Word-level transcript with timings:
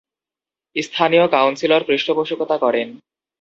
স্থানীয় 0.75 1.25
কাউন্সিলর 1.27 1.81
পৃষ্ঠপোষকতা 1.87 2.55
করেন। 2.57 2.87